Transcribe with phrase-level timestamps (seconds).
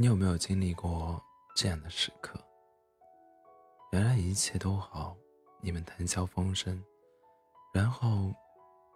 [0.00, 1.20] 你有没有经历过
[1.56, 2.38] 这样的时刻？
[3.90, 5.16] 原来一切都好，
[5.60, 6.80] 你们谈笑风生，
[7.74, 8.32] 然后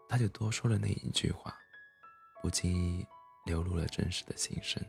[0.08, 1.58] 他就多说了那一句话，
[2.40, 3.04] 不经意
[3.44, 4.80] 流露了真实的心声，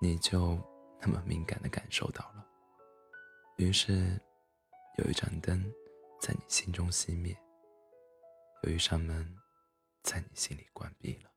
[0.00, 0.58] 你就
[1.00, 2.44] 那么敏感的感受到了。
[3.58, 4.20] 于是，
[4.98, 5.72] 有一盏灯
[6.20, 7.32] 在你心中熄灭，
[8.64, 9.38] 有一扇门
[10.02, 11.31] 在你心里关闭了。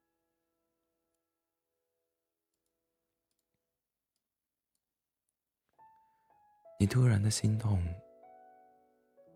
[6.78, 7.82] 你突然的心痛，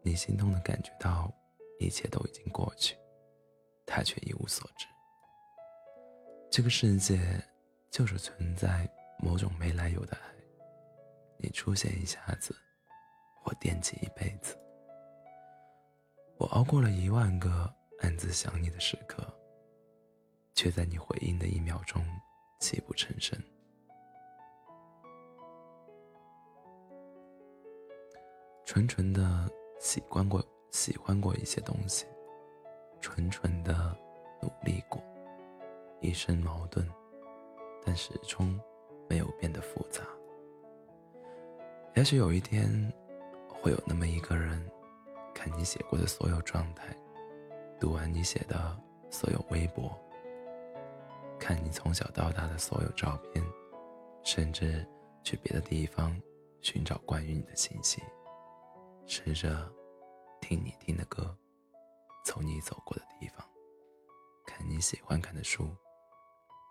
[0.01, 1.31] 你心痛的感觉到
[1.79, 2.97] 一切都已经过去，
[3.85, 4.85] 他却一无所知。
[6.51, 7.41] 这个世界
[7.89, 8.89] 就是存在
[9.19, 10.33] 某种没来由的爱，
[11.37, 12.53] 你出现一下子，
[13.45, 14.57] 我惦记一辈子。
[16.37, 19.23] 我熬过了一万个暗自想你的时刻，
[20.55, 22.05] 却在你回应的一秒钟
[22.59, 23.41] 泣不成声。
[28.71, 30.39] 纯纯的喜欢过，
[30.69, 32.05] 喜欢过一些东西，
[33.01, 33.97] 纯纯的
[34.43, 35.01] 努力过，
[36.01, 36.87] 一生矛盾，
[37.83, 38.59] 但始终
[39.09, 40.03] 没有变得复杂。
[41.95, 42.69] 也许有一天，
[43.47, 44.63] 会有那么一个人，
[45.33, 46.95] 看你写过的所有状态，
[47.79, 49.91] 读完你写的所有微博，
[51.39, 53.43] 看你从小到大的所有照片，
[54.23, 54.87] 甚至
[55.23, 56.15] 去别的地方
[56.61, 57.99] 寻找关于你的信息。
[59.11, 59.67] 试着
[60.39, 61.35] 听你听的歌，
[62.23, 63.43] 走你走过的地方，
[64.45, 65.75] 看你喜欢看的书，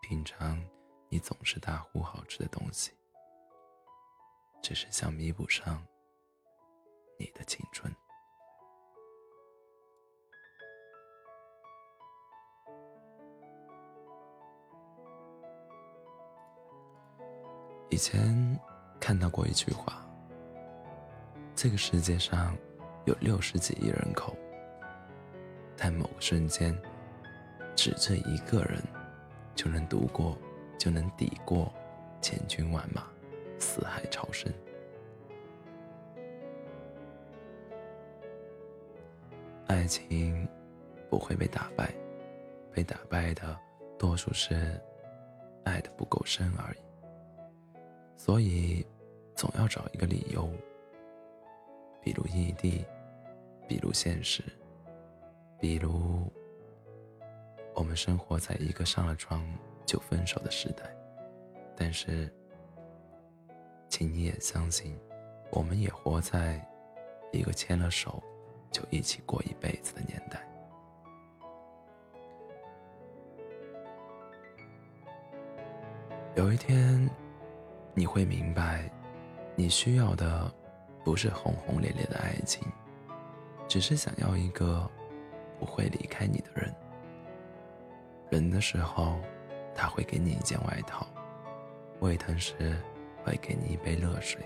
[0.03, 0.65] 品尝
[1.09, 2.93] 你总是大呼好吃的东西，
[4.63, 5.85] 只是想弥补上
[7.19, 7.93] 你的青春。
[17.91, 18.57] 以前
[19.01, 20.08] 看到过一句话。
[21.61, 22.57] 这个世界上
[23.05, 24.33] 有六十几亿人口，
[25.77, 26.73] 但某个瞬间，
[27.75, 28.81] 只这一个人
[29.57, 30.39] 就能读过，
[30.79, 31.75] 就能抵过
[32.21, 33.09] 千军万马，
[33.59, 34.53] 四海潮生。
[39.67, 40.49] 爱情
[41.11, 41.93] 不会被打败，
[42.73, 43.59] 被打败的
[43.99, 44.81] 多数是
[45.65, 46.79] 爱的不够深而已。
[48.17, 48.87] 所以，
[49.35, 50.49] 总要找一个理由。
[52.01, 52.85] 比如异地，
[53.67, 54.43] 比如现实，
[55.61, 56.31] 比如
[57.75, 59.45] 我们生活在一个上了床
[59.85, 60.85] 就分手的时代。
[61.77, 62.33] 但是，
[63.89, 64.99] 请你也相信，
[65.51, 66.61] 我们也活在
[67.33, 68.23] 一个牵了手
[68.73, 70.45] 就一起过一辈子的年代。
[76.35, 77.09] 有一天，
[77.95, 78.91] 你会明白，
[79.55, 80.53] 你需要的。
[81.09, 82.63] 不是轰轰烈烈的爱情，
[83.67, 84.87] 只是想要一个
[85.59, 86.71] 不会离开你的人。
[88.31, 89.19] 冷的时候，
[89.75, 91.07] 他会给你一件外套；
[92.01, 92.79] 胃疼时，
[93.25, 94.39] 会给你一杯热水；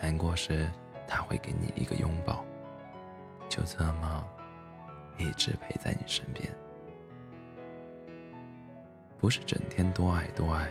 [0.00, 0.66] 难过时，
[1.06, 2.42] 他会给你一个拥抱。
[3.46, 4.26] 就这么
[5.18, 6.50] 一直陪在你身边，
[9.18, 10.70] 不是整天多爱多爱，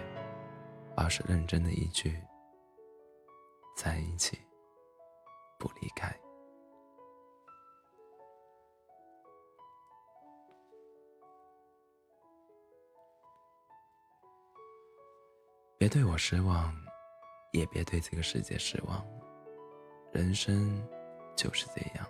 [0.96, 2.20] 而是认真的一句
[3.78, 4.40] 在一起。
[5.60, 6.10] 不离开，
[15.78, 16.74] 别对我失望，
[17.52, 19.06] 也别对这个世界失望。
[20.14, 20.82] 人生
[21.36, 22.08] 就是这样，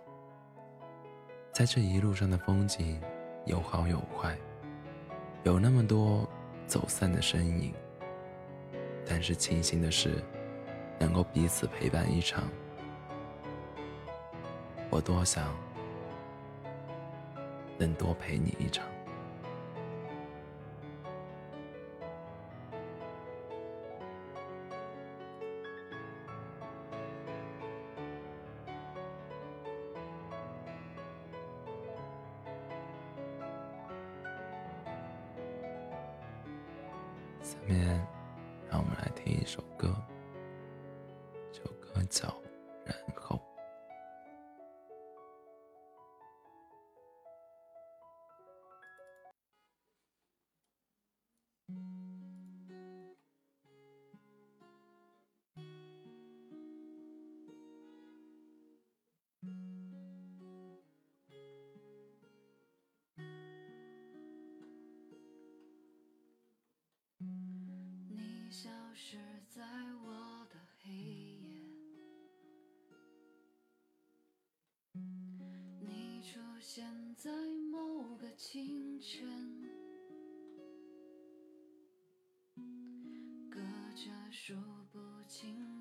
[1.51, 3.01] 在这一路上的风景
[3.47, 4.37] 有好有坏，
[5.43, 6.29] 有那么多
[6.67, 7.73] 走散的身影。
[9.07, 10.23] 但是庆幸的是，
[10.99, 12.47] 能够彼此陪伴一场。
[14.91, 15.55] 我多想
[17.77, 18.85] 能多陪你一场。
[37.41, 38.05] 下面，
[38.69, 39.95] 让我们来听一首歌，
[41.51, 42.48] 这首歌叫。
[76.31, 76.85] 出现
[77.17, 77.31] 在
[77.71, 79.63] 某个清晨，
[83.49, 83.59] 隔
[83.95, 84.53] 着数
[84.91, 85.78] 不清。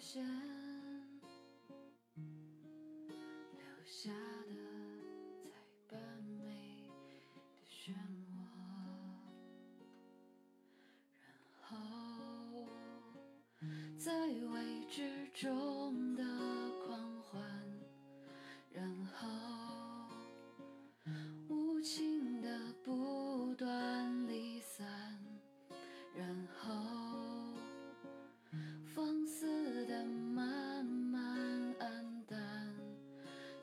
[0.00, 0.24] 线，
[2.16, 4.29] 留下。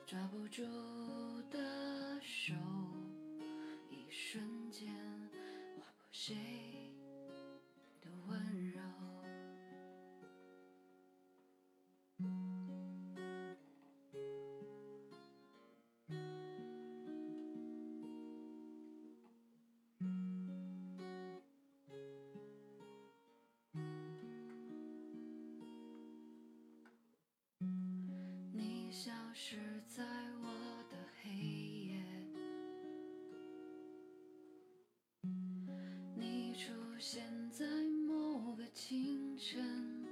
[0.08, 0.62] 抓不住
[1.50, 2.54] 的手
[3.90, 4.88] 一瞬间
[5.76, 6.34] 划破谁
[36.98, 37.22] 出现
[37.52, 37.64] 在
[38.08, 40.04] 某个清晨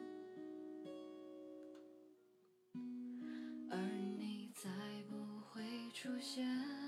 [3.69, 3.77] 而
[4.17, 4.71] 你再
[5.11, 6.86] 不会出现。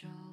[0.00, 0.27] show.